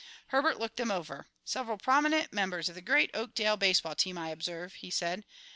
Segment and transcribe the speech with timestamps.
[0.29, 1.27] Herbert looked them over.
[1.45, 5.25] "Several prominent members of the great Oakdale baseball team, I observe," he said.